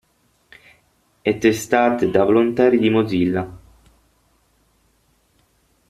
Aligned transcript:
E 1.29 1.37
testate 1.37 2.09
da 2.09 2.23
volontari 2.23 2.79
di 2.79 2.89
Mozilla. 2.89 3.57